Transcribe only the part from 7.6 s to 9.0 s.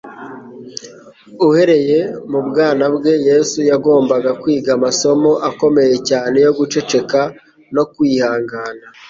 no kwihangana.